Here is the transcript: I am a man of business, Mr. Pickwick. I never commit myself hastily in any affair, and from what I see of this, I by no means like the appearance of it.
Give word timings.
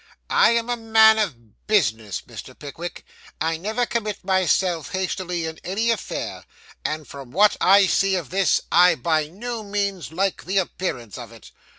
I 0.31 0.53
am 0.53 0.67
a 0.67 0.75
man 0.75 1.19
of 1.19 1.67
business, 1.67 2.21
Mr. 2.25 2.57
Pickwick. 2.57 3.05
I 3.39 3.57
never 3.57 3.85
commit 3.85 4.23
myself 4.23 4.93
hastily 4.93 5.45
in 5.45 5.59
any 5.63 5.91
affair, 5.91 6.43
and 6.83 7.07
from 7.07 7.29
what 7.29 7.55
I 7.61 7.85
see 7.85 8.15
of 8.15 8.31
this, 8.31 8.61
I 8.71 8.95
by 8.95 9.27
no 9.27 9.61
means 9.61 10.11
like 10.11 10.45
the 10.45 10.57
appearance 10.57 11.19
of 11.19 11.31
it. 11.31 11.51